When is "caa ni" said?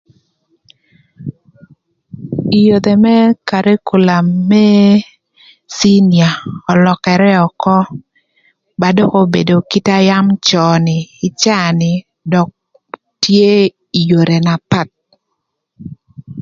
11.41-11.91